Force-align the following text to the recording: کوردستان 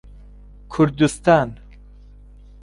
کوردستان 0.69 1.57